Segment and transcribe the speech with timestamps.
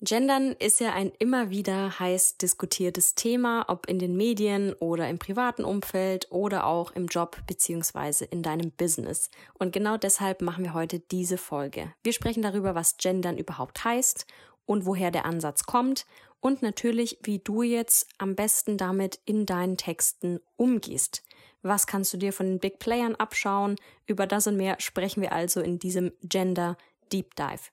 [0.00, 5.18] Gendern ist ja ein immer wieder heiß diskutiertes Thema, ob in den Medien oder im
[5.18, 9.28] privaten Umfeld oder auch im Job beziehungsweise in deinem Business.
[9.54, 11.92] Und genau deshalb machen wir heute diese Folge.
[12.04, 14.24] Wir sprechen darüber, was Gendern überhaupt heißt
[14.66, 16.06] und woher der Ansatz kommt
[16.38, 21.24] und natürlich, wie du jetzt am besten damit in deinen Texten umgehst.
[21.62, 23.74] Was kannst du dir von den Big Playern abschauen?
[24.06, 26.76] Über das und mehr sprechen wir also in diesem Gender
[27.12, 27.70] Deep Dive.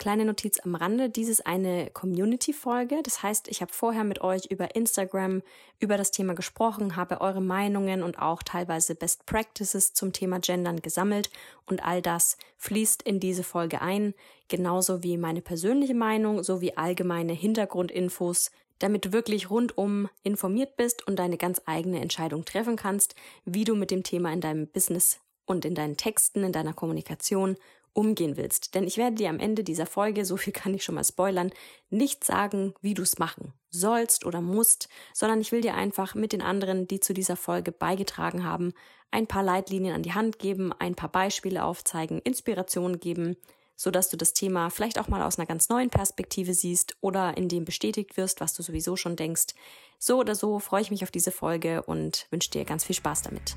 [0.00, 3.02] Kleine Notiz am Rande, dies ist eine Community-Folge.
[3.02, 5.42] Das heißt, ich habe vorher mit euch über Instagram
[5.78, 10.80] über das Thema gesprochen, habe eure Meinungen und auch teilweise Best Practices zum Thema Gendern
[10.80, 11.28] gesammelt
[11.66, 14.14] und all das fließt in diese Folge ein,
[14.48, 21.18] genauso wie meine persönliche Meinung sowie allgemeine Hintergrundinfos, damit du wirklich rundum informiert bist und
[21.18, 25.66] deine ganz eigene Entscheidung treffen kannst, wie du mit dem Thema in deinem Business und
[25.66, 27.56] in deinen Texten, in deiner Kommunikation
[27.92, 28.74] umgehen willst.
[28.74, 31.50] Denn ich werde dir am Ende dieser Folge, so viel kann ich schon mal spoilern,
[31.90, 36.32] nicht sagen, wie du es machen sollst oder musst, sondern ich will dir einfach mit
[36.32, 38.72] den anderen, die zu dieser Folge beigetragen haben,
[39.10, 43.36] ein paar Leitlinien an die Hand geben, ein paar Beispiele aufzeigen, Inspirationen geben,
[43.76, 47.36] so dass du das Thema vielleicht auch mal aus einer ganz neuen Perspektive siehst oder
[47.36, 49.54] in dem bestätigt wirst, was du sowieso schon denkst.
[49.98, 53.22] So oder so freue ich mich auf diese Folge und wünsche dir ganz viel Spaß
[53.22, 53.56] damit.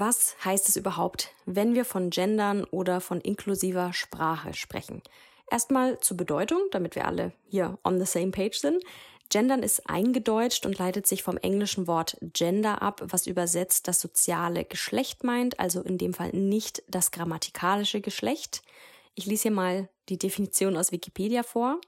[0.00, 5.02] Was heißt es überhaupt, wenn wir von Gendern oder von inklusiver Sprache sprechen?
[5.50, 8.80] Erstmal zur Bedeutung, damit wir alle hier on the same page sind.
[9.28, 14.64] Gendern ist eingedeutscht und leitet sich vom englischen Wort Gender ab, was übersetzt das soziale
[14.64, 18.62] Geschlecht meint, also in dem Fall nicht das grammatikalische Geschlecht.
[19.16, 21.80] Ich lese hier mal die Definition aus Wikipedia vor.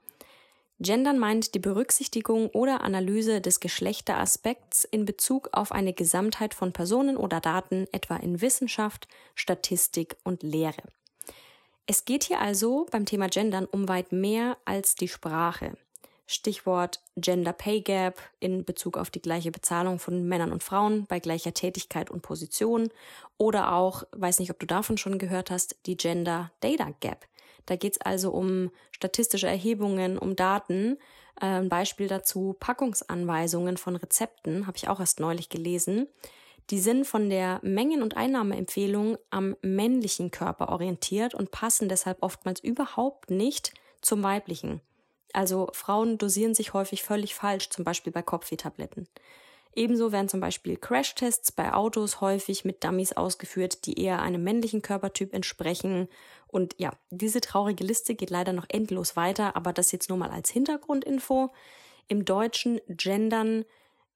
[0.83, 7.19] Gendern meint die Berücksichtigung oder Analyse des Geschlechteraspekts in Bezug auf eine Gesamtheit von Personen
[7.19, 10.83] oder Daten, etwa in Wissenschaft, Statistik und Lehre.
[11.87, 15.77] Es geht hier also beim Thema Gendern um weit mehr als die Sprache.
[16.27, 21.19] Stichwort Gender Pay Gap in Bezug auf die gleiche Bezahlung von Männern und Frauen bei
[21.19, 22.89] gleicher Tätigkeit und Position
[23.37, 27.27] oder auch, weiß nicht, ob du davon schon gehört hast, die Gender Data Gap
[27.66, 30.98] da geht es also um statistische Erhebungen, um Daten.
[31.41, 36.06] Äh, ein Beispiel dazu Packungsanweisungen von Rezepten, habe ich auch erst neulich gelesen.
[36.71, 42.60] Die sind von der Mengen- und Einnahmeempfehlung am männlichen Körper orientiert und passen deshalb oftmals
[42.60, 43.72] überhaupt nicht
[44.03, 44.81] zum weiblichen.
[45.32, 49.09] Also Frauen dosieren sich häufig völlig falsch, zum Beispiel bei Kopfwehtabletten.
[49.75, 54.83] Ebenso werden zum Beispiel Crashtests bei Autos häufig mit Dummies ausgeführt, die eher einem männlichen
[54.83, 56.09] Körpertyp entsprechen.
[56.49, 60.31] Und ja, diese traurige Liste geht leider noch endlos weiter, aber das jetzt nur mal
[60.31, 61.53] als Hintergrundinfo.
[62.09, 63.65] Im Deutschen gendern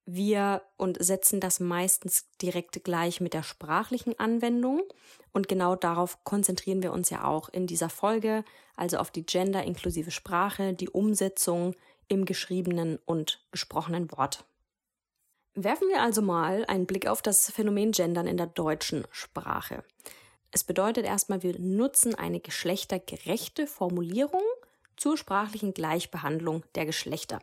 [0.07, 4.83] wir und setzen das meistens direkt gleich mit der sprachlichen Anwendung.
[5.33, 8.45] Und genau darauf konzentrieren wir uns ja auch in dieser Folge,
[8.77, 11.75] also auf die gender-inklusive Sprache, die Umsetzung
[12.09, 14.45] im geschriebenen und gesprochenen Wort.
[15.57, 19.85] Werfen wir also mal einen Blick auf das Phänomen Gendern in der deutschen Sprache.
[20.51, 24.43] Es bedeutet erstmal, wir nutzen eine geschlechtergerechte Formulierung
[24.97, 27.39] zur sprachlichen Gleichbehandlung der Geschlechter.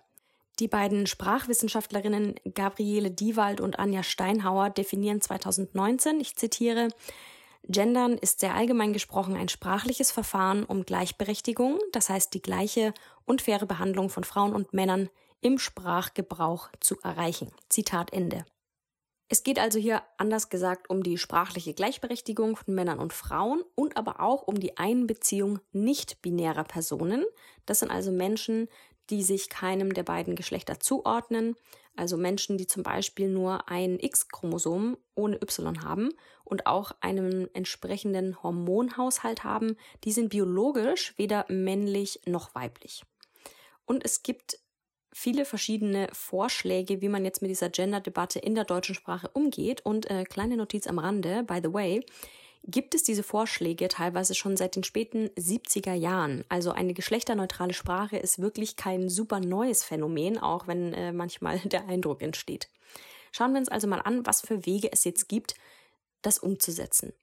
[0.60, 6.90] Die beiden Sprachwissenschaftlerinnen Gabriele Diewald und Anja Steinhauer definieren 2019, ich zitiere,
[7.64, 12.94] Gendern ist sehr allgemein gesprochen ein sprachliches Verfahren um Gleichberechtigung, das heißt die gleiche
[13.26, 15.10] und faire Behandlung von Frauen und Männern
[15.42, 17.52] im Sprachgebrauch zu erreichen.
[17.70, 18.46] Zitat Ende.
[19.28, 23.96] Es geht also hier anders gesagt um die sprachliche Gleichberechtigung von Männern und Frauen und
[23.96, 27.24] aber auch um die Einbeziehung nicht-binärer Personen.
[27.66, 28.68] Das sind also Menschen,
[29.10, 31.56] die sich keinem der beiden Geschlechter zuordnen,
[31.96, 36.10] also Menschen, die zum Beispiel nur ein X-Chromosom ohne Y haben
[36.44, 43.04] und auch einen entsprechenden Hormonhaushalt haben, die sind biologisch weder männlich noch weiblich.
[43.86, 44.60] Und es gibt
[45.14, 49.86] viele verschiedene Vorschläge, wie man jetzt mit dieser Gender-Debatte in der deutschen Sprache umgeht.
[49.86, 52.06] Und äh, kleine Notiz am Rande, by the way,
[52.64, 56.44] gibt es diese Vorschläge teilweise schon seit den späten 70er Jahren.
[56.48, 61.88] Also eine geschlechterneutrale Sprache ist wirklich kein super neues Phänomen, auch wenn äh, manchmal der
[61.88, 62.70] Eindruck entsteht.
[63.32, 65.56] Schauen wir uns also mal an, was für Wege es jetzt gibt,
[66.22, 67.14] das umzusetzen.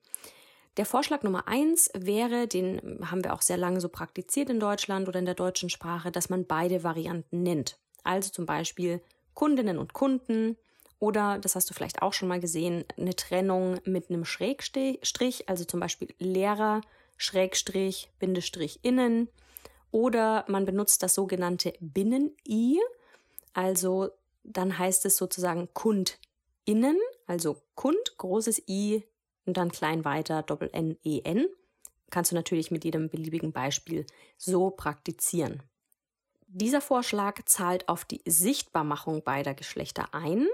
[0.78, 5.08] Der Vorschlag Nummer eins wäre, den haben wir auch sehr lange so praktiziert in Deutschland
[5.08, 7.80] oder in der deutschen Sprache, dass man beide Varianten nennt.
[8.04, 9.02] Also zum Beispiel
[9.34, 10.56] Kundinnen und Kunden
[11.00, 15.64] oder, das hast du vielleicht auch schon mal gesehen, eine Trennung mit einem Schrägstrich, also
[15.64, 16.81] zum Beispiel Lehrer,
[17.16, 19.28] Schrägstrich, Bindestrich innen.
[19.90, 22.78] Oder man benutzt das sogenannte Binnen-I,
[23.52, 24.10] also
[24.44, 29.02] dann heißt es sozusagen KundInnen, also Kund, großes I
[29.48, 31.46] und dann klein weiter, Doppel N, E, N.
[32.10, 34.06] Kannst du natürlich mit jedem beliebigen Beispiel
[34.36, 35.62] so praktizieren.
[36.46, 40.46] Dieser Vorschlag zahlt auf die Sichtbarmachung beider Geschlechter ein,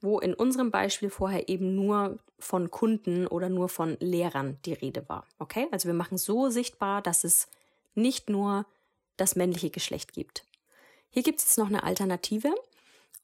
[0.00, 5.08] wo in unserem Beispiel vorher eben nur von Kunden oder nur von Lehrern die Rede
[5.08, 5.26] war.
[5.38, 5.66] Okay?
[5.70, 7.48] Also wir machen so sichtbar, dass es
[7.94, 8.66] nicht nur
[9.16, 10.44] das männliche Geschlecht gibt.
[11.10, 12.52] Hier gibt es jetzt noch eine Alternative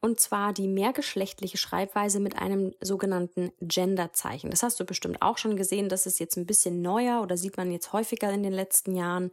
[0.01, 4.51] und zwar die mehrgeschlechtliche Schreibweise mit einem sogenannten Genderzeichen.
[4.51, 5.89] Das hast du bestimmt auch schon gesehen.
[5.89, 9.31] Das ist jetzt ein bisschen neuer oder sieht man jetzt häufiger in den letzten Jahren.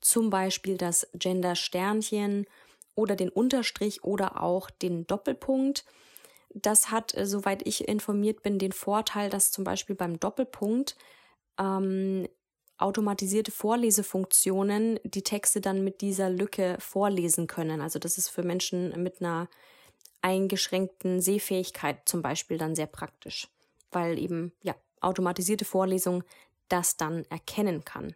[0.00, 2.46] Zum Beispiel das Gender-Sternchen
[2.94, 5.84] oder den Unterstrich oder auch den Doppelpunkt.
[6.52, 10.96] Das hat, äh, soweit ich informiert bin, den Vorteil, dass zum Beispiel beim Doppelpunkt
[11.58, 12.28] ähm,
[12.76, 17.80] automatisierte Vorlesefunktionen die Texte dann mit dieser Lücke vorlesen können.
[17.80, 19.48] Also das ist für Menschen mit einer
[20.22, 23.48] eingeschränkten Sehfähigkeit zum Beispiel dann sehr praktisch,
[23.90, 26.24] weil eben ja automatisierte Vorlesung
[26.68, 28.14] das dann erkennen kann.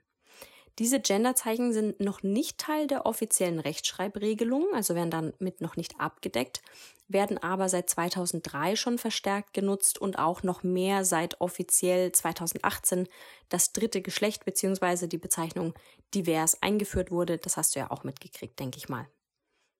[0.80, 6.62] Diese Genderzeichen sind noch nicht Teil der offiziellen Rechtschreibregelung, also werden damit noch nicht abgedeckt,
[7.06, 13.08] werden aber seit 2003 schon verstärkt genutzt und auch noch mehr seit offiziell 2018
[13.50, 15.06] das dritte Geschlecht bzw.
[15.06, 15.74] die Bezeichnung
[16.12, 17.38] divers eingeführt wurde.
[17.38, 19.06] Das hast du ja auch mitgekriegt, denke ich mal.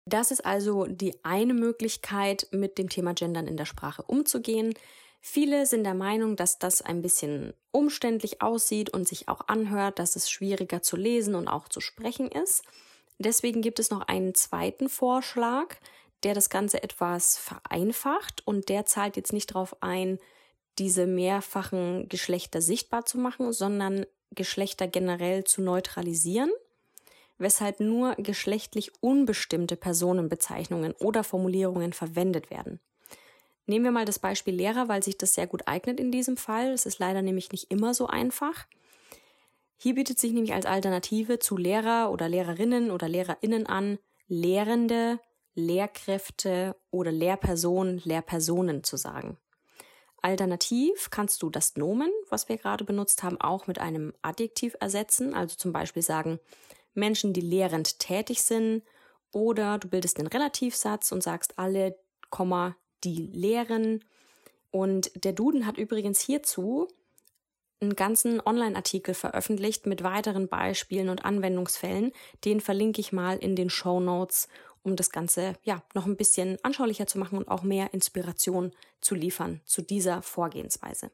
[0.06, 4.75] Das ist also die eine Möglichkeit, mit dem Thema Gendern in der Sprache umzugehen.
[5.21, 10.17] Viele sind der Meinung, dass das ein bisschen umständlich aussieht und sich auch anhört, dass
[10.17, 12.62] es schwieriger zu lesen und auch zu sprechen ist.
[13.19, 15.77] Deswegen gibt es noch einen zweiten Vorschlag,
[16.25, 20.19] der das Ganze etwas vereinfacht und der zahlt jetzt nicht darauf ein,
[20.79, 26.51] diese mehrfachen Geschlechter sichtbar zu machen, sondern Geschlechter generell zu neutralisieren
[27.38, 32.81] weshalb nur geschlechtlich unbestimmte Personenbezeichnungen oder Formulierungen verwendet werden.
[33.66, 36.72] Nehmen wir mal das Beispiel Lehrer, weil sich das sehr gut eignet in diesem Fall.
[36.72, 38.66] Es ist leider nämlich nicht immer so einfach.
[39.76, 43.98] Hier bietet sich nämlich als Alternative zu Lehrer oder Lehrerinnen oder Lehrerinnen an,
[44.28, 45.19] Lehrende,
[45.54, 49.38] Lehrkräfte oder Lehrpersonen, Lehrpersonen zu sagen.
[50.20, 55.34] Alternativ kannst du das Nomen, was wir gerade benutzt haben, auch mit einem Adjektiv ersetzen,
[55.34, 56.40] also zum Beispiel sagen,
[56.94, 58.82] Menschen, die lehrend tätig sind.
[59.32, 61.99] Oder du bildest einen Relativsatz und sagst alle,
[63.05, 64.05] die lehren.
[64.70, 66.88] Und der Duden hat übrigens hierzu
[67.81, 72.12] einen ganzen Online-Artikel veröffentlicht mit weiteren Beispielen und Anwendungsfällen.
[72.44, 74.49] Den verlinke ich mal in den Show Notes,
[74.82, 79.14] um das Ganze ja noch ein bisschen anschaulicher zu machen und auch mehr Inspiration zu
[79.14, 81.11] liefern zu dieser Vorgehensweise.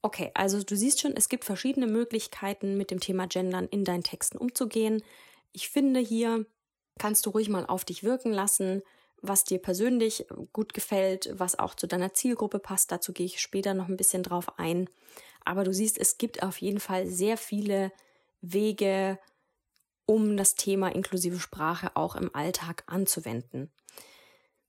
[0.00, 4.04] Okay, also du siehst schon, es gibt verschiedene Möglichkeiten, mit dem Thema Gendern in deinen
[4.04, 5.02] Texten umzugehen.
[5.52, 6.46] Ich finde, hier
[6.98, 8.82] kannst du ruhig mal auf dich wirken lassen,
[9.20, 12.92] was dir persönlich gut gefällt, was auch zu deiner Zielgruppe passt.
[12.92, 14.88] Dazu gehe ich später noch ein bisschen drauf ein.
[15.44, 17.90] Aber du siehst, es gibt auf jeden Fall sehr viele
[18.40, 19.18] Wege,
[20.06, 23.70] um das Thema inklusive Sprache auch im Alltag anzuwenden.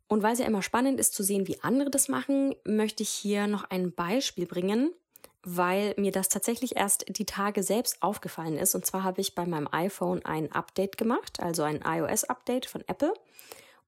[0.07, 3.09] Und weil es ja immer spannend ist zu sehen, wie andere das machen, möchte ich
[3.09, 4.91] hier noch ein Beispiel bringen,
[5.43, 8.75] weil mir das tatsächlich erst die Tage selbst aufgefallen ist.
[8.75, 13.13] Und zwar habe ich bei meinem iPhone ein Update gemacht, also ein iOS-Update von Apple.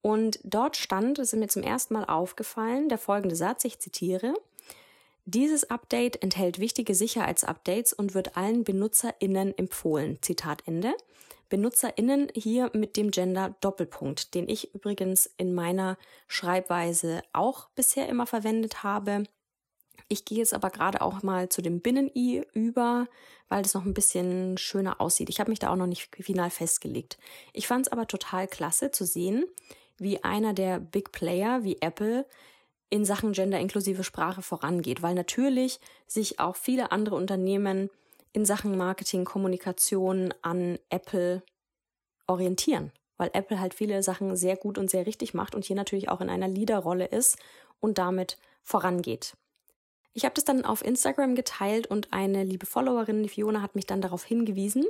[0.02, 4.34] Und dort stand, es ist mir zum ersten Mal aufgefallen, der folgende Satz, ich zitiere,
[5.26, 10.18] dieses Update enthält wichtige Sicherheitsupdates und wird allen BenutzerInnen empfohlen.
[10.22, 10.94] Zitat Ende.
[11.50, 15.98] BenutzerInnen hier mit dem Gender Doppelpunkt, den ich übrigens in meiner
[16.28, 19.26] Schreibweise auch bisher immer verwendet habe.
[20.12, 23.08] Ich gehe jetzt aber gerade auch mal zu dem Binnen-I über,
[23.48, 25.30] weil das noch ein bisschen schöner aussieht.
[25.30, 27.18] Ich habe mich da auch noch nicht final festgelegt.
[27.54, 29.46] Ich fand es aber total klasse zu sehen,
[29.98, 32.26] wie einer der Big Player wie Apple
[32.90, 37.90] in Sachen gender-inklusive Sprache vorangeht, weil natürlich sich auch viele andere Unternehmen
[38.34, 41.42] in Sachen Marketing, Kommunikation an Apple
[42.28, 46.10] orientieren, weil Apple halt viele Sachen sehr gut und sehr richtig macht und hier natürlich
[46.10, 47.38] auch in einer Leaderrolle ist
[47.80, 49.38] und damit vorangeht.
[50.14, 54.02] Ich habe das dann auf Instagram geteilt und eine liebe Followerin, Fiona, hat mich dann
[54.02, 54.86] darauf hingewiesen,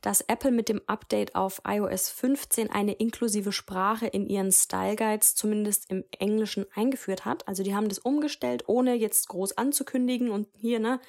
[0.00, 5.34] dass Apple mit dem Update auf iOS 15 eine inklusive Sprache in ihren Style Guides
[5.34, 7.46] zumindest im Englischen eingeführt hat.
[7.46, 11.00] Also die haben das umgestellt, ohne jetzt groß anzukündigen und hier, ne,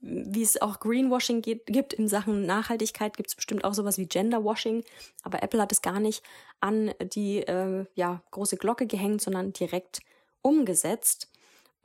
[0.00, 4.82] wie es auch Greenwashing gibt in Sachen Nachhaltigkeit, gibt es bestimmt auch sowas wie Genderwashing,
[5.22, 6.22] aber Apple hat es gar nicht
[6.60, 10.00] an die äh, ja, große Glocke gehängt, sondern direkt
[10.42, 11.30] umgesetzt.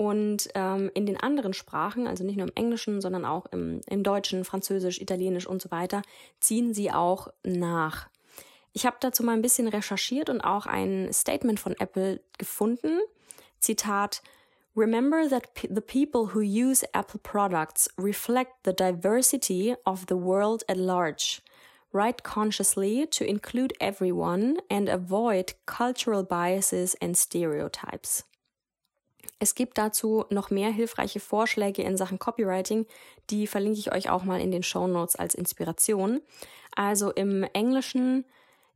[0.01, 4.01] Und ähm, in den anderen Sprachen, also nicht nur im Englischen, sondern auch im, im
[4.01, 6.03] Deutschen, Französisch, Italienisch und so weiter,
[6.39, 8.07] ziehen sie auch nach.
[8.71, 12.99] Ich habe dazu mal ein bisschen recherchiert und auch ein Statement von Apple gefunden.
[13.59, 14.21] Zitat,
[14.73, 20.77] Remember that the people who use Apple products reflect the diversity of the world at
[20.77, 21.41] large.
[21.91, 28.23] Write consciously to include everyone and avoid cultural biases and stereotypes.
[29.39, 32.85] Es gibt dazu noch mehr hilfreiche Vorschläge in Sachen Copywriting,
[33.29, 36.21] die verlinke ich euch auch mal in den Show Notes als Inspiration.
[36.75, 38.25] Also im Englischen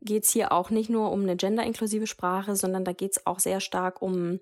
[0.01, 3.39] geht es hier auch nicht nur um eine genderinklusive Sprache, sondern da geht es auch
[3.39, 4.39] sehr stark um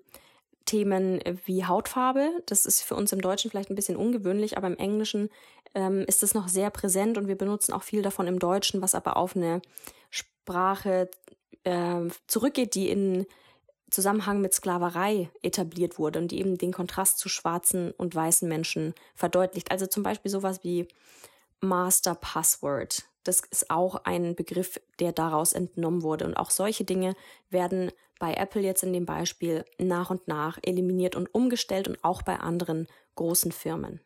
[0.64, 2.30] Themen wie Hautfarbe.
[2.46, 5.28] Das ist für uns im Deutschen vielleicht ein bisschen ungewöhnlich, aber im Englischen
[5.74, 8.94] ähm, ist es noch sehr präsent und wir benutzen auch viel davon im Deutschen, was
[8.94, 9.62] aber auf eine
[10.10, 11.10] Sprache
[11.64, 13.26] äh, zurückgeht, die in
[13.92, 18.94] Zusammenhang mit Sklaverei etabliert wurde und die eben den Kontrast zu schwarzen und weißen Menschen
[19.14, 19.70] verdeutlicht.
[19.70, 20.88] Also zum Beispiel sowas wie
[21.60, 23.04] Master Password.
[23.24, 26.24] Das ist auch ein Begriff, der daraus entnommen wurde.
[26.24, 27.14] Und auch solche Dinge
[27.50, 32.22] werden bei Apple jetzt in dem Beispiel nach und nach eliminiert und umgestellt und auch
[32.22, 34.00] bei anderen großen Firmen.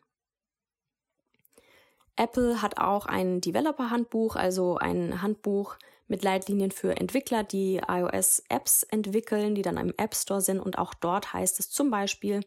[2.15, 9.55] Apple hat auch ein Developer-Handbuch, also ein Handbuch, mit Leitlinien für Entwickler, die iOS-Apps entwickeln,
[9.55, 10.59] die dann im App Store sind.
[10.59, 12.41] Und auch dort heißt es zum Beispiel,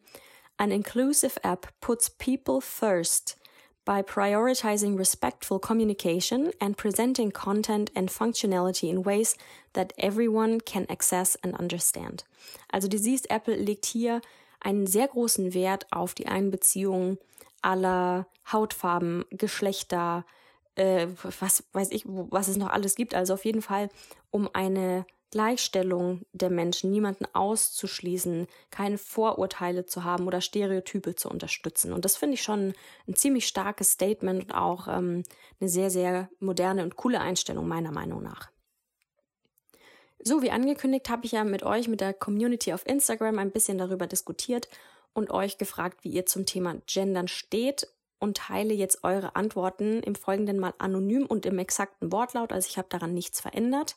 [0.57, 3.38] An inclusive app puts people first
[3.87, 9.37] by prioritizing respectful communication and presenting content and functionality in ways
[9.73, 12.25] that everyone can access and understand.
[12.71, 14.21] Also du siehst, Apple legt hier
[14.61, 17.17] einen sehr großen Wert auf die Einbeziehung
[17.62, 20.26] aller Hautfarben, Geschlechter,
[20.75, 21.07] äh,
[21.39, 23.15] was weiß ich, was es noch alles gibt.
[23.15, 23.89] Also auf jeden Fall
[24.31, 31.93] um eine Gleichstellung der Menschen, niemanden auszuschließen, keine Vorurteile zu haben oder Stereotype zu unterstützen.
[31.93, 32.75] Und das finde ich schon
[33.07, 35.23] ein ziemlich starkes Statement und auch ähm,
[35.61, 38.50] eine sehr, sehr moderne und coole Einstellung meiner Meinung nach.
[40.23, 43.79] So wie angekündigt habe ich ja mit euch, mit der Community auf Instagram ein bisschen
[43.79, 44.69] darüber diskutiert
[45.12, 47.87] und euch gefragt, wie ihr zum Thema Gendern steht
[48.21, 52.53] und teile jetzt eure Antworten im Folgenden mal anonym und im exakten Wortlaut.
[52.53, 53.97] Also ich habe daran nichts verändert.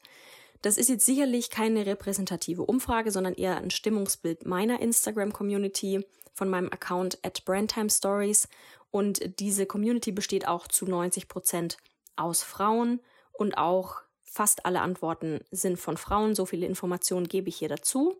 [0.63, 6.71] Das ist jetzt sicherlich keine repräsentative Umfrage, sondern eher ein Stimmungsbild meiner Instagram-Community von meinem
[6.71, 8.47] Account at Brandtime Stories.
[8.89, 11.77] Und diese Community besteht auch zu 90 Prozent
[12.15, 13.01] aus Frauen
[13.33, 16.33] und auch fast alle Antworten sind von Frauen.
[16.33, 18.17] So viele Informationen gebe ich hier dazu.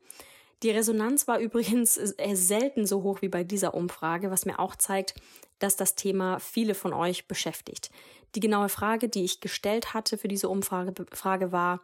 [0.64, 1.96] Die Resonanz war übrigens
[2.34, 5.16] selten so hoch wie bei dieser Umfrage, was mir auch zeigt,
[5.64, 7.90] dass das Thema viele von euch beschäftigt.
[8.36, 11.82] Die genaue Frage, die ich gestellt hatte für diese Umfrage Frage war,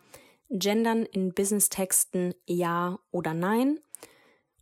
[0.50, 3.79] Gendern in Business-Texten ja oder nein?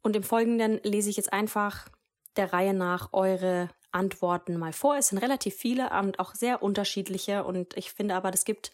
[0.02, 1.88] Und im Folgenden lese ich jetzt einfach
[2.36, 4.98] der Reihe nach eure Antworten mal vor.
[4.98, 8.72] Es sind relativ viele und auch sehr unterschiedliche und ich finde aber, das gibt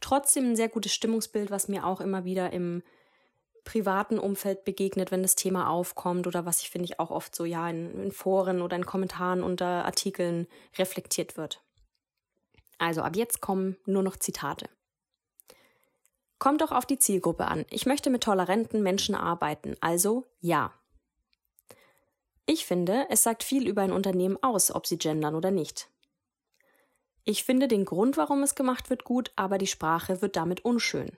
[0.00, 2.82] trotzdem ein sehr gutes Stimmungsbild, was mir auch immer wieder im
[3.64, 7.44] privaten Umfeld begegnet, wenn das Thema aufkommt oder was ich finde ich auch oft so
[7.44, 10.46] ja in, in Foren oder in Kommentaren unter Artikeln
[10.78, 11.62] reflektiert wird.
[12.78, 14.68] Also ab jetzt kommen nur noch Zitate.
[16.38, 17.64] Kommt doch auf die Zielgruppe an.
[17.70, 20.72] Ich möchte mit toleranten Menschen arbeiten, also ja.
[22.46, 25.88] Ich finde, es sagt viel über ein Unternehmen aus, ob sie gendern oder nicht.
[27.24, 31.16] Ich finde den Grund, warum es gemacht wird, gut, aber die Sprache wird damit unschön.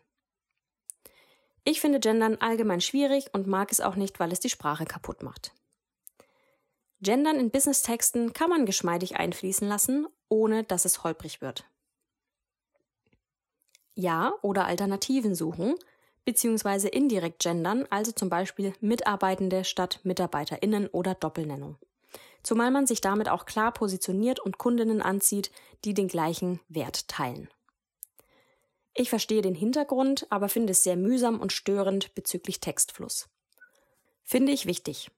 [1.69, 5.25] Ich finde Gendern allgemein schwierig und mag es auch nicht, weil es die Sprache kaputt
[5.25, 5.53] macht.
[7.01, 11.65] Gendern in Business-Texten kann man geschmeidig einfließen lassen, ohne dass es holprig wird.
[13.97, 15.75] Ja oder Alternativen suchen,
[16.25, 21.79] beziehungsweise indirekt gendern, also zum Beispiel Mitarbeitende statt MitarbeiterInnen oder Doppelnennung.
[22.45, 25.51] Zumal man sich damit auch klar positioniert und Kundinnen anzieht,
[25.85, 27.49] die den gleichen Wert teilen.
[28.99, 33.29] Ich verstehe den Hintergrund, aber finde es sehr mühsam und störend bezüglich Textfluss.
[34.23, 35.11] Finde ich wichtig.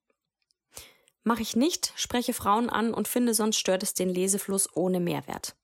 [1.23, 5.54] Mache ich nicht, spreche Frauen an und finde, sonst stört es den Lesefluss ohne Mehrwert.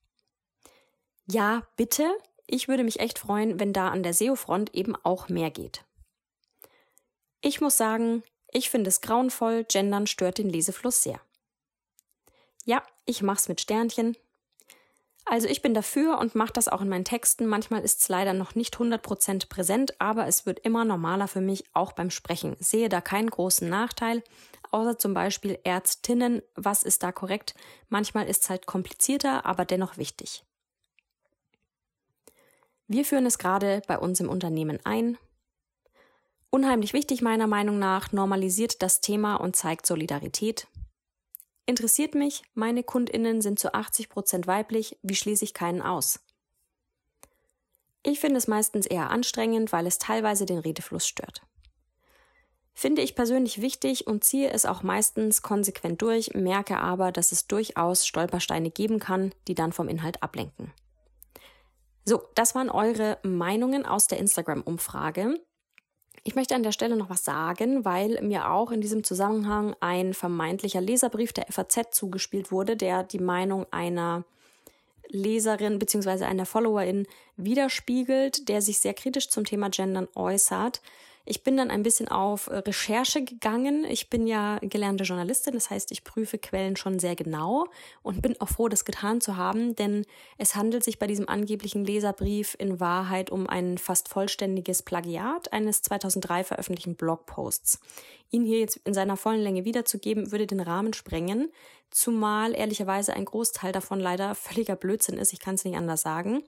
[1.26, 2.08] Ja, bitte.
[2.46, 5.84] Ich würde mich echt freuen, wenn da an der SEO-Front eben auch mehr geht.
[7.40, 11.20] Ich muss sagen, ich finde es grauenvoll, Gendern stört den Lesefluss sehr.
[12.64, 14.16] Ja, ich mach's mit Sternchen.
[15.26, 17.46] Also ich bin dafür und mache das auch in meinen Texten.
[17.46, 21.64] Manchmal ist es leider noch nicht 100% präsent, aber es wird immer normaler für mich,
[21.72, 22.56] auch beim Sprechen.
[22.60, 24.22] Sehe da keinen großen Nachteil,
[24.70, 26.42] außer zum Beispiel Ärztinnen.
[26.54, 27.54] Was ist da korrekt?
[27.88, 30.44] Manchmal ist es halt komplizierter, aber dennoch wichtig.
[32.86, 35.16] Wir führen es gerade bei uns im Unternehmen ein.
[36.50, 40.68] Unheimlich wichtig meiner Meinung nach, normalisiert das Thema und zeigt Solidarität.
[41.66, 46.20] Interessiert mich, meine Kundinnen sind zu 80 Prozent weiblich, wie schließe ich keinen aus?
[48.02, 51.42] Ich finde es meistens eher anstrengend, weil es teilweise den Redefluss stört.
[52.74, 57.46] Finde ich persönlich wichtig und ziehe es auch meistens konsequent durch, merke aber, dass es
[57.46, 60.72] durchaus Stolpersteine geben kann, die dann vom Inhalt ablenken.
[62.04, 65.40] So, das waren eure Meinungen aus der Instagram-Umfrage.
[66.26, 70.14] Ich möchte an der Stelle noch was sagen, weil mir auch in diesem Zusammenhang ein
[70.14, 74.24] vermeintlicher Leserbrief der FAZ zugespielt wurde, der die Meinung einer
[75.08, 76.24] Leserin bzw.
[76.24, 80.80] einer Followerin widerspiegelt, der sich sehr kritisch zum Thema Gendern äußert.
[81.26, 83.84] Ich bin dann ein bisschen auf Recherche gegangen.
[83.84, 87.66] Ich bin ja gelernte Journalistin, das heißt, ich prüfe Quellen schon sehr genau
[88.02, 90.04] und bin auch froh, das getan zu haben, denn
[90.36, 95.80] es handelt sich bei diesem angeblichen Leserbrief in Wahrheit um ein fast vollständiges Plagiat eines
[95.80, 97.80] 2003 veröffentlichten Blogposts.
[98.30, 101.50] Ihn hier jetzt in seiner vollen Länge wiederzugeben, würde den Rahmen sprengen,
[101.90, 105.32] zumal ehrlicherweise ein Großteil davon leider völliger Blödsinn ist.
[105.32, 106.42] Ich kann es nicht anders sagen.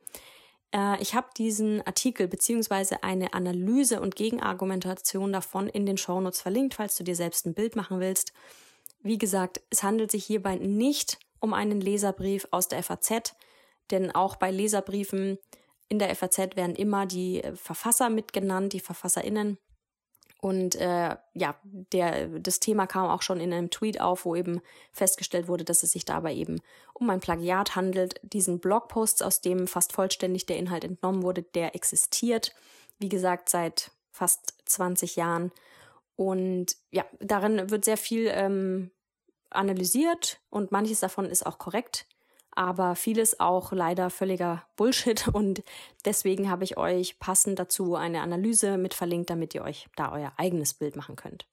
[0.72, 6.74] Äh, ich habe diesen Artikel beziehungsweise eine Analyse und Gegenargumentation davon in den Shownotes verlinkt,
[6.74, 8.32] falls du dir selbst ein Bild machen willst.
[9.02, 13.34] Wie gesagt, es handelt sich hierbei nicht um einen Leserbrief aus der FAZ,
[13.90, 15.38] denn auch bei Leserbriefen
[15.88, 19.58] in der FAZ werden immer die Verfasser mitgenannt, die VerfasserInnen.
[20.38, 24.60] Und äh, ja, der, das Thema kam auch schon in einem Tweet auf, wo eben
[24.92, 26.60] festgestellt wurde, dass es sich dabei eben
[26.92, 28.20] um ein Plagiat handelt.
[28.22, 32.54] Diesen Blogpost, aus dem fast vollständig der Inhalt entnommen wurde, der existiert,
[32.98, 35.52] wie gesagt, seit fast 20 Jahren.
[36.16, 38.90] Und ja, darin wird sehr viel ähm,
[39.50, 42.06] analysiert und manches davon ist auch korrekt
[42.56, 45.62] aber vieles auch leider völliger Bullshit und
[46.04, 50.32] deswegen habe ich euch passend dazu eine Analyse mit verlinkt, damit ihr euch da euer
[50.36, 51.46] eigenes Bild machen könnt.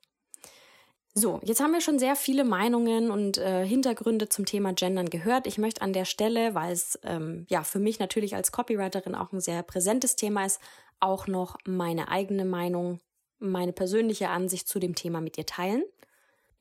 [1.15, 5.45] So, jetzt haben wir schon sehr viele Meinungen und äh, Hintergründe zum Thema Gendern gehört.
[5.45, 9.31] Ich möchte an der Stelle, weil es ähm, ja für mich natürlich als Copywriterin auch
[9.31, 10.59] ein sehr präsentes Thema ist,
[10.99, 12.99] auch noch meine eigene Meinung,
[13.37, 15.83] meine persönliche Ansicht zu dem Thema mit dir teilen.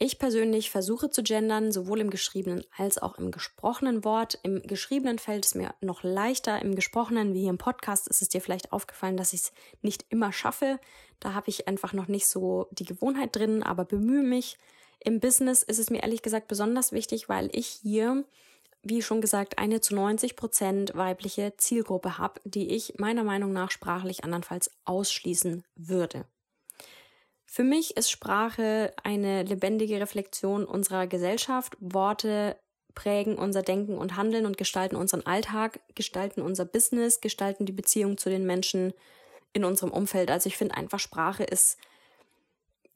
[0.04, 4.36] Ich persönlich versuche zu gendern, sowohl im geschriebenen als auch im gesprochenen Wort.
[4.42, 6.60] Im geschriebenen fällt es mir noch leichter.
[6.60, 10.04] Im gesprochenen, wie hier im Podcast, ist es dir vielleicht aufgefallen, dass ich es nicht
[10.08, 10.80] immer schaffe.
[11.20, 14.58] Da habe ich einfach noch nicht so die Gewohnheit drin, aber bemühe mich.
[14.98, 18.24] Im Business ist es mir ehrlich gesagt besonders wichtig, weil ich hier,
[18.82, 23.70] wie schon gesagt, eine zu 90 Prozent weibliche Zielgruppe habe, die ich meiner Meinung nach
[23.70, 26.24] sprachlich andernfalls ausschließen würde.
[27.54, 31.76] Für mich ist Sprache eine lebendige Reflexion unserer Gesellschaft.
[31.80, 32.56] Worte
[32.94, 38.16] prägen unser Denken und Handeln und gestalten unseren Alltag, gestalten unser Business, gestalten die Beziehung
[38.16, 38.94] zu den Menschen
[39.52, 40.30] in unserem Umfeld.
[40.30, 41.76] Also ich finde einfach, Sprache ist,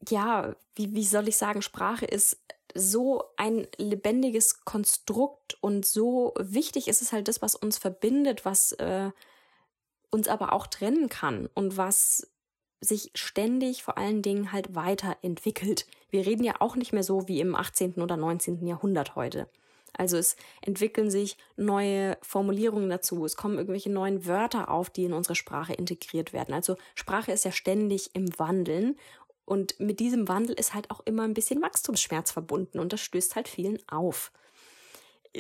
[0.09, 2.39] ja, wie, wie soll ich sagen, Sprache ist
[2.75, 8.73] so ein lebendiges Konstrukt und so wichtig ist es halt das, was uns verbindet, was
[8.73, 9.11] äh,
[10.11, 12.27] uns aber auch trennen kann und was
[12.81, 15.87] sich ständig vor allen Dingen halt weiterentwickelt.
[16.11, 17.95] Wir reden ja auch nicht mehr so wie im 18.
[17.95, 18.67] oder 19.
[18.67, 19.49] Jahrhundert heute.
[19.99, 25.15] Also es entwickeln sich neue Formulierungen dazu, es kommen irgendwelche neuen Wörter auf, die in
[25.15, 26.53] unsere Sprache integriert werden.
[26.53, 28.97] Also Sprache ist ja ständig im Wandeln
[29.47, 33.37] und mit diesem Wandel ist halt auch immer ein bisschen Wachstumsschmerz verbunden und das stößt
[33.37, 34.33] halt vielen auf.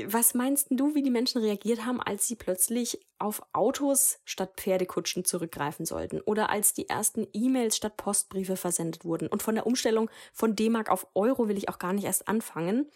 [0.04, 5.24] Was meinst du, wie die Menschen reagiert haben, als sie plötzlich auf Autos statt Pferdekutschen
[5.24, 9.26] zurückgreifen sollten oder als die ersten E-Mails statt Postbriefe versendet wurden?
[9.26, 12.90] Und von der Umstellung von D-Mark auf Euro will ich auch gar nicht erst anfangen.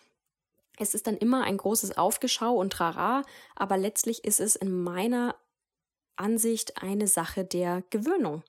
[0.79, 3.23] Es ist dann immer ein großes Aufgeschau und Trara,
[3.55, 5.37] aber letztlich ist es in meiner
[6.17, 8.43] Ansicht eine Sache der Gewöhnung.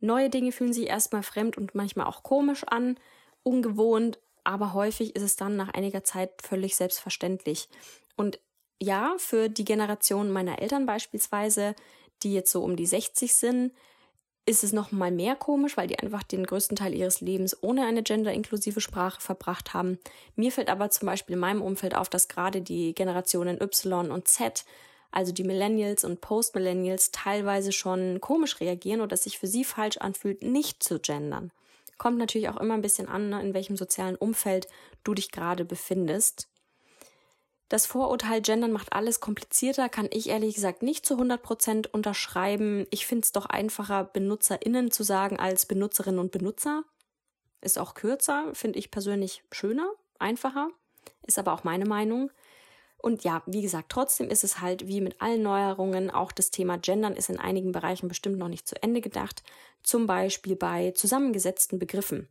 [0.00, 2.98] Neue Dinge fühlen sich erstmal fremd und manchmal auch komisch an,
[3.44, 7.68] ungewohnt, aber häufig ist es dann nach einiger Zeit völlig selbstverständlich.
[8.16, 8.38] Und
[8.80, 11.74] ja, für die Generation meiner Eltern beispielsweise,
[12.22, 13.72] die jetzt so um die 60 sind,
[14.44, 17.86] ist es noch mal mehr komisch, weil die einfach den größten Teil ihres Lebens ohne
[17.86, 19.98] eine genderinklusive Sprache verbracht haben.
[20.34, 24.26] Mir fällt aber zum Beispiel in meinem Umfeld auf, dass gerade die Generationen Y und
[24.26, 24.64] Z,
[25.12, 30.42] also die Millennials und Post-Millennials, teilweise schon komisch reagieren oder sich für sie falsch anfühlt,
[30.42, 31.52] nicht zu gendern.
[32.02, 34.66] Kommt natürlich auch immer ein bisschen an, ne, in welchem sozialen Umfeld
[35.04, 36.48] du dich gerade befindest.
[37.68, 42.88] Das Vorurteil Gendern macht alles komplizierter, kann ich ehrlich gesagt nicht zu 100% unterschreiben.
[42.90, 46.82] Ich finde es doch einfacher, BenutzerInnen zu sagen als Benutzerinnen und Benutzer.
[47.60, 49.88] Ist auch kürzer, finde ich persönlich schöner,
[50.18, 50.70] einfacher.
[51.24, 52.32] Ist aber auch meine Meinung.
[53.02, 56.78] Und ja, wie gesagt, trotzdem ist es halt wie mit allen Neuerungen, auch das Thema
[56.78, 59.42] Gendern ist in einigen Bereichen bestimmt noch nicht zu Ende gedacht.
[59.82, 62.28] Zum Beispiel bei zusammengesetzten Begriffen.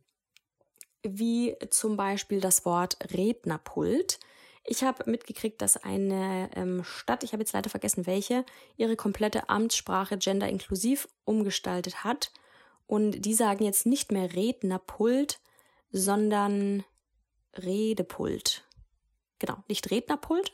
[1.02, 4.18] Wie zum Beispiel das Wort Rednerpult
[4.64, 8.44] ich habe mitgekriegt, dass eine ähm, Stadt, ich habe jetzt leider vergessen welche,
[8.76, 12.30] ihre komplette Amtssprache genderinklusiv umgestaltet hat.
[12.86, 15.40] Und die sagen jetzt nicht mehr Rednerpult,
[15.90, 16.84] sondern
[17.54, 18.64] Redepult.
[19.38, 20.52] Genau, nicht Rednerpult,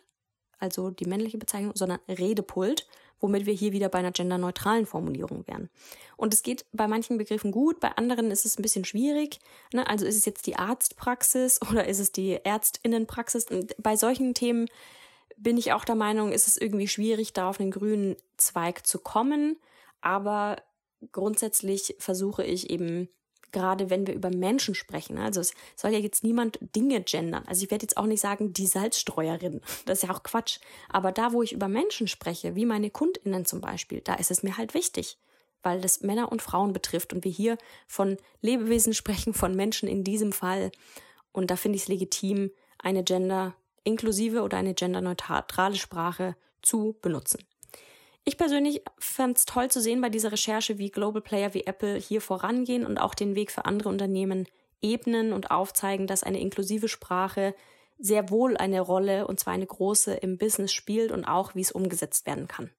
[0.59, 2.87] also die männliche Bezeichnung, sondern Redepult
[3.21, 5.69] womit wir hier wieder bei einer genderneutralen Formulierung wären.
[6.17, 9.41] Und es geht bei manchen Begriffen gut, bei anderen ist es ein bisschen schwierig.
[9.73, 9.89] Ne?
[9.89, 13.47] Also ist es jetzt die Arztpraxis oder ist es die Ärztinnenpraxis?
[13.79, 14.69] Bei solchen Themen
[15.37, 18.99] bin ich auch der Meinung, ist es irgendwie schwierig, da auf einen grünen Zweig zu
[18.99, 19.57] kommen.
[20.01, 20.57] Aber
[21.13, 23.09] grundsätzlich versuche ich eben
[23.53, 25.17] gerade wenn wir über Menschen sprechen.
[25.17, 25.25] Ne?
[25.25, 27.45] Also es soll ja jetzt niemand Dinge gendern.
[27.47, 29.61] Also ich werde jetzt auch nicht sagen, die Salzstreuerin.
[29.87, 30.59] Das ist ja auch Quatsch.
[30.89, 34.43] Aber da, wo ich über Menschen spreche, wie meine KundInnen zum Beispiel, da ist es
[34.43, 35.19] mir halt wichtig,
[35.63, 37.57] weil das Männer und Frauen betrifft und wir hier
[37.87, 40.73] von Lebewesen sprechen, von Menschen in diesem Fall.
[41.33, 47.45] Und da finde ich es legitim, eine gender inklusive oder eine genderneutrale Sprache zu benutzen.
[48.29, 51.95] Ich persönlich fand es toll zu sehen bei dieser Recherche, wie Global Player wie Apple
[51.95, 54.47] hier vorangehen und auch den Weg für andere Unternehmen
[54.83, 57.55] ebnen und aufzeigen, dass eine inklusive Sprache
[57.99, 61.73] sehr wohl eine Rolle, und zwar eine große, im Business spielt und auch, wie es
[61.73, 62.71] umgesetzt werden kann.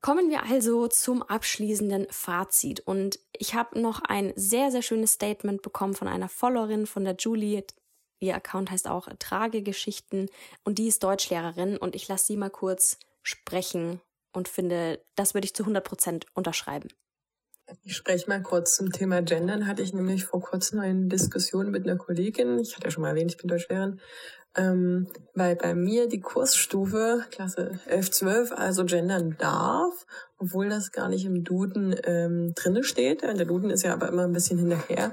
[0.00, 2.78] Kommen wir also zum abschließenden Fazit.
[2.78, 7.16] Und ich habe noch ein sehr, sehr schönes Statement bekommen von einer Followerin, von der
[7.18, 7.64] Julie.
[8.20, 10.30] Ihr Account heißt auch Tragegeschichten
[10.62, 14.00] und die ist Deutschlehrerin und ich lasse sie mal kurz sprechen
[14.34, 16.88] und finde, das würde ich zu 100 Prozent unterschreiben.
[17.82, 19.66] Ich spreche mal kurz zum Thema Gendern.
[19.66, 22.58] Hatte ich nämlich vor kurzem eine Diskussion mit einer Kollegin.
[22.58, 24.00] Ich hatte ja schon mal erwähnt, ich bin Deutschlehrerin.
[24.56, 30.06] Ähm, weil bei mir die Kursstufe Klasse 11, 12 also gendern darf,
[30.38, 33.22] obwohl das gar nicht im Duden ähm, drinne steht.
[33.22, 35.12] Der Duden ist ja aber immer ein bisschen hinterher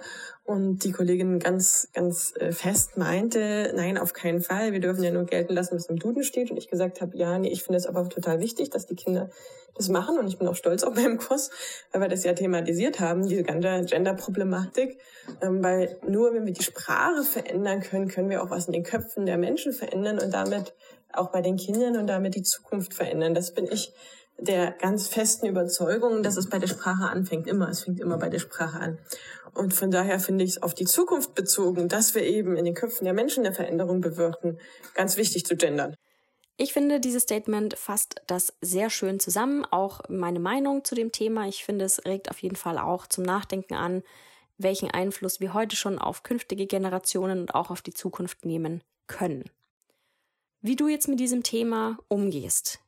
[0.52, 5.12] und die Kollegin ganz, ganz äh, fest meinte, nein, auf keinen Fall, wir dürfen ja
[5.12, 6.52] nur gelten lassen, was im Duden steht.
[6.52, 9.30] Und ich gesagt habe, ja, nee, ich finde es aber total wichtig, dass die Kinder
[9.76, 10.20] das machen.
[10.20, 11.50] Und ich bin auch stolz auf meinem Kurs,
[11.92, 15.00] weil wir das ja thematisiert haben, diese ganze Gender-Problematik.
[15.42, 18.84] Ähm, weil nur wenn wir die Sprache verändern können, können wir auch was in den
[18.84, 20.74] Köpfen der Menschen verändern und damit
[21.14, 23.34] auch bei den Kindern und damit die Zukunft verändern.
[23.34, 23.94] Das bin ich
[24.42, 27.48] der ganz festen Überzeugung, dass es bei der Sprache anfängt.
[27.48, 29.00] Immer, es fängt immer bei der Sprache an.
[29.54, 32.74] Und von daher finde ich es auf die Zukunft bezogen, dass wir eben in den
[32.74, 34.60] Köpfen der Menschen eine Veränderung bewirken,
[34.96, 35.96] ganz wichtig zu gendern.
[36.58, 39.66] Ich finde, dieses Statement fasst das sehr schön zusammen.
[39.66, 41.48] Auch meine Meinung zu dem Thema.
[41.48, 44.04] Ich finde, es regt auf jeden Fall auch zum Nachdenken an,
[44.58, 49.46] welchen Einfluss wir heute schon auf künftige Generationen und auch auf die Zukunft nehmen können.
[50.62, 52.81] Wie du jetzt mit diesem Thema umgehst,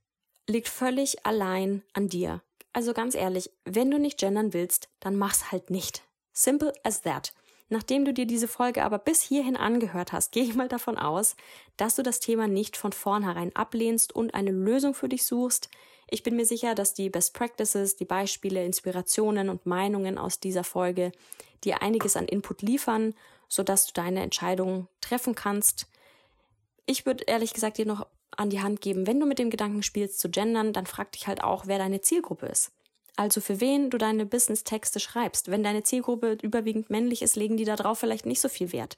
[0.48, 2.42] liegt völlig allein an dir.
[2.74, 6.04] Also ganz ehrlich, wenn du nicht gendern willst, dann mach's halt nicht.
[6.34, 7.34] Simple as that.
[7.70, 11.36] Nachdem du dir diese Folge aber bis hierhin angehört hast, gehe ich mal davon aus,
[11.78, 15.70] dass du das Thema nicht von vornherein ablehnst und eine Lösung für dich suchst.
[16.10, 20.64] Ich bin mir sicher, dass die Best Practices, die Beispiele, Inspirationen und Meinungen aus dieser
[20.64, 21.12] Folge
[21.64, 23.16] dir einiges an Input liefern,
[23.48, 25.88] sodass du deine Entscheidung treffen kannst.
[26.86, 28.06] Ich würde ehrlich gesagt dir noch
[28.38, 31.28] an die Hand geben, wenn du mit dem Gedanken spielst zu gendern, dann frag dich
[31.28, 32.72] halt auch, wer deine Zielgruppe ist.
[33.16, 35.52] Also für wen du deine Business-Texte schreibst.
[35.52, 38.98] Wenn deine Zielgruppe überwiegend männlich ist, legen die darauf vielleicht nicht so viel Wert.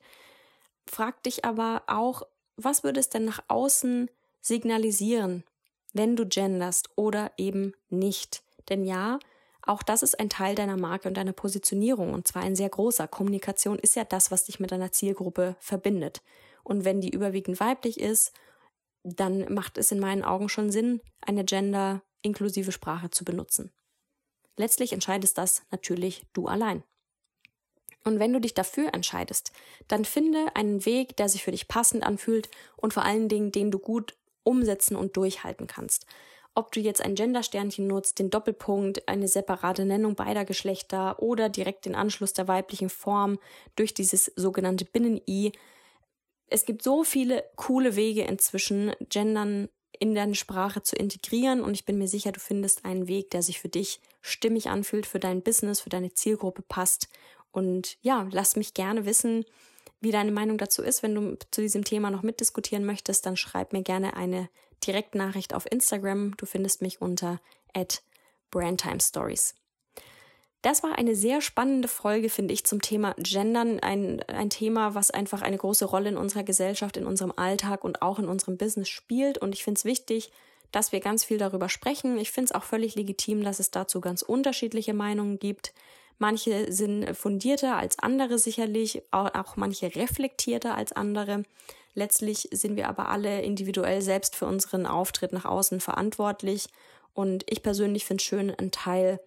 [0.85, 2.23] Frag dich aber auch,
[2.55, 4.09] was würde es denn nach außen
[4.41, 5.43] signalisieren,
[5.93, 8.41] wenn du genderst oder eben nicht?
[8.69, 9.19] Denn ja,
[9.65, 13.07] auch das ist ein Teil deiner Marke und deiner Positionierung und zwar ein sehr großer.
[13.07, 16.21] Kommunikation ist ja das, was dich mit deiner Zielgruppe verbindet.
[16.63, 18.31] Und wenn die überwiegend weiblich ist,
[19.05, 23.71] dann macht es in meinen Augen schon Sinn, eine gender-inklusive Sprache zu benutzen.
[24.57, 26.83] Letztlich entscheidest das natürlich du allein.
[28.03, 29.51] Und wenn du dich dafür entscheidest,
[29.87, 33.71] dann finde einen Weg, der sich für dich passend anfühlt und vor allen Dingen, den
[33.71, 36.05] du gut umsetzen und durchhalten kannst.
[36.55, 41.85] Ob du jetzt ein Gendersternchen nutzt, den Doppelpunkt, eine separate Nennung beider Geschlechter oder direkt
[41.85, 43.39] den Anschluss der weiblichen Form
[43.75, 45.51] durch dieses sogenannte Binnen-I.
[46.47, 51.85] Es gibt so viele coole Wege inzwischen, Gendern in deine Sprache zu integrieren und ich
[51.85, 55.41] bin mir sicher, du findest einen Weg, der sich für dich stimmig anfühlt, für dein
[55.41, 57.07] Business, für deine Zielgruppe passt.
[57.51, 59.45] Und ja, lass mich gerne wissen,
[60.01, 61.03] wie deine Meinung dazu ist.
[61.03, 64.49] Wenn du zu diesem Thema noch mitdiskutieren möchtest, dann schreib mir gerne eine
[64.85, 66.35] Direktnachricht auf Instagram.
[66.37, 67.39] Du findest mich unter
[68.51, 69.55] @brandtimestories.
[70.65, 73.79] Das war eine sehr spannende Folge, finde ich, zum Thema Gendern.
[73.81, 78.01] Ein, ein Thema, was einfach eine große Rolle in unserer Gesellschaft, in unserem Alltag und
[78.01, 79.37] auch in unserem Business spielt.
[79.37, 80.31] Und ich finde es wichtig,
[80.71, 82.17] dass wir ganz viel darüber sprechen.
[82.17, 85.71] Ich finde es auch völlig legitim, dass es dazu ganz unterschiedliche Meinungen gibt.
[86.17, 91.43] Manche sind fundierter als andere sicherlich, auch manche reflektierter als andere.
[91.93, 96.69] Letztlich sind wir aber alle individuell selbst für unseren Auftritt nach außen verantwortlich.
[97.13, 99.19] Und ich persönlich finde es schön, ein Teil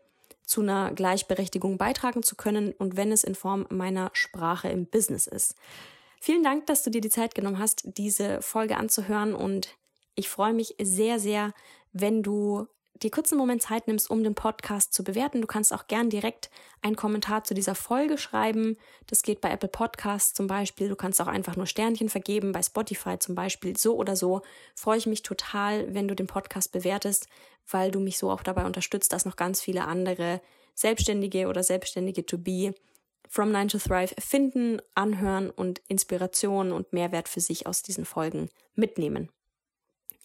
[0.48, 5.26] zu einer Gleichberechtigung beitragen zu können und wenn es in Form meiner Sprache im Business
[5.26, 5.54] ist.
[6.20, 9.76] Vielen Dank, dass du dir die Zeit genommen hast, diese Folge anzuhören und
[10.14, 11.52] ich freue mich sehr, sehr,
[11.92, 12.66] wenn du
[13.02, 15.40] dir kurz einen Moment Zeit nimmst, um den Podcast zu bewerten.
[15.40, 16.50] Du kannst auch gern direkt
[16.82, 18.76] einen Kommentar zu dieser Folge schreiben.
[19.06, 20.88] Das geht bei Apple Podcasts zum Beispiel.
[20.88, 23.76] Du kannst auch einfach nur Sternchen vergeben, bei Spotify zum Beispiel.
[23.76, 24.42] So oder so
[24.74, 27.28] freue ich mich total, wenn du den Podcast bewertest,
[27.70, 30.40] weil du mich so auch dabei unterstützt, dass noch ganz viele andere
[30.74, 32.74] Selbstständige oder Selbstständige to be
[33.28, 38.48] from 9 to Thrive finden, anhören und Inspiration und Mehrwert für sich aus diesen Folgen
[38.74, 39.28] mitnehmen.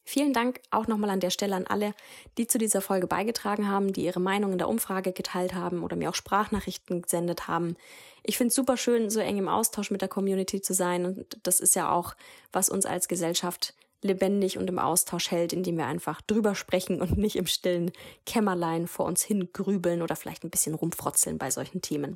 [0.06, 1.94] Vielen Dank auch nochmal an der Stelle an alle,
[2.38, 5.96] die zu dieser Folge beigetragen haben, die ihre Meinung in der Umfrage geteilt haben oder
[5.96, 7.78] mir auch Sprachnachrichten gesendet haben.
[8.24, 11.38] Ich finde es super schön, so eng im Austausch mit der Community zu sein und
[11.44, 12.16] das ist ja auch,
[12.52, 17.18] was uns als Gesellschaft lebendig und im Austausch hält, indem wir einfach drüber sprechen und
[17.18, 17.92] nicht im stillen
[18.26, 22.16] Kämmerlein vor uns hin grübeln oder vielleicht ein bisschen rumfrotzeln bei solchen Themen.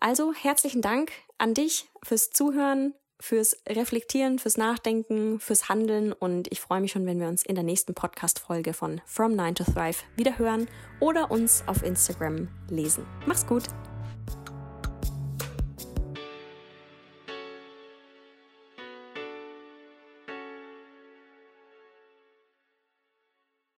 [0.00, 6.60] Also herzlichen Dank an dich fürs Zuhören, fürs Reflektieren, fürs Nachdenken, fürs Handeln und ich
[6.60, 10.02] freue mich schon, wenn wir uns in der nächsten Podcast-Folge von From 9 to Thrive
[10.16, 10.68] wieder hören
[11.00, 13.04] oder uns auf Instagram lesen.
[13.26, 13.64] Mach's gut!